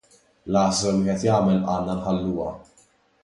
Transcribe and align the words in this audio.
L-għażla 0.51 0.93
li 0.95 1.03
wieħed 1.09 1.27
jagħmel 1.27 1.59
għandna 1.73 1.99
nħalluha. 1.99 2.49